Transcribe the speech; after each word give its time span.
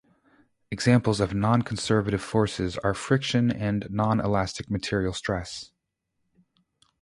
Examples 0.71 1.19
of 1.19 1.29
nonconservative 1.29 2.21
forces 2.21 2.75
are 2.79 2.95
friction 2.95 3.51
and 3.51 3.85
non-elastic 3.91 4.67
material 4.67 5.13
stress. 5.13 5.73